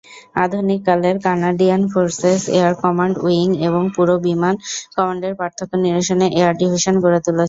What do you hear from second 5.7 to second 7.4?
নিরসনে air division গড়ে তুলেছে।